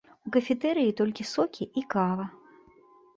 [0.27, 2.25] У кафетэрыі толькі сокі і кава.